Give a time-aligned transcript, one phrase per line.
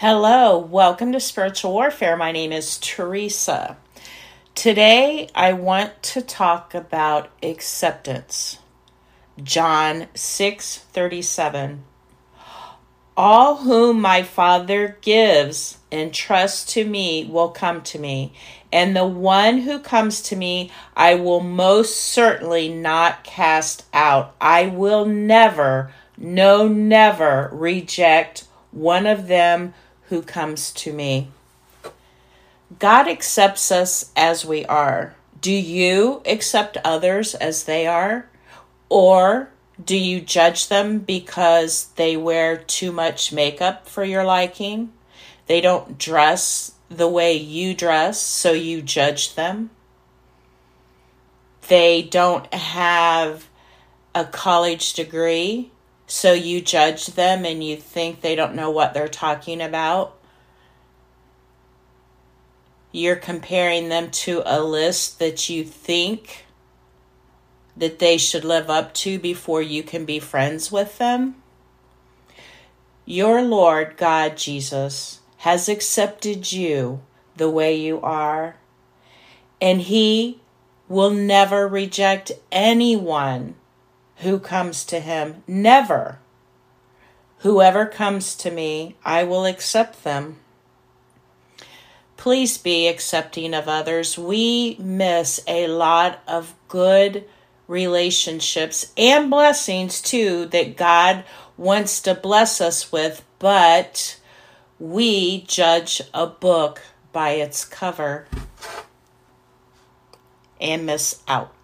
[0.00, 2.18] Hello, welcome to Spiritual Warfare.
[2.18, 3.78] My name is Teresa.
[4.54, 8.58] Today I want to talk about acceptance.
[9.42, 11.78] John 6:37
[13.16, 18.34] All whom my Father gives and trusts to me will come to me,
[18.70, 24.34] and the one who comes to me I will most certainly not cast out.
[24.42, 29.72] I will never, no never reject one of them
[30.08, 31.28] who comes to me.
[32.78, 35.14] God accepts us as we are.
[35.40, 38.28] Do you accept others as they are?
[38.88, 39.50] Or
[39.82, 44.92] do you judge them because they wear too much makeup for your liking?
[45.46, 49.70] They don't dress the way you dress, so you judge them?
[51.68, 53.48] They don't have
[54.14, 55.70] a college degree,
[56.06, 60.16] so you judge them and you think they don't know what they're talking about.
[62.92, 66.46] You're comparing them to a list that you think
[67.76, 71.36] that they should live up to before you can be friends with them.
[73.04, 77.02] Your Lord God Jesus has accepted you
[77.36, 78.56] the way you are,
[79.60, 80.40] and He
[80.88, 83.54] will never reject anyone
[84.16, 85.42] who comes to him.
[85.46, 86.18] Never.
[87.38, 90.36] Whoever comes to me, I will accept them.
[92.16, 94.16] Please be accepting of others.
[94.16, 97.24] We miss a lot of good
[97.68, 101.24] relationships and blessings too that God
[101.56, 104.18] wants to bless us with, but
[104.78, 108.26] we judge a book by its cover
[110.60, 111.55] and miss out.